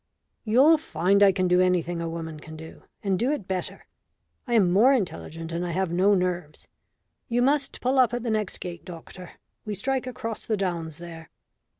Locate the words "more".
4.71-4.93